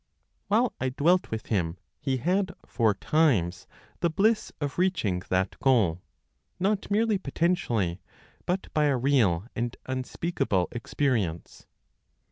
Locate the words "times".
2.95-3.67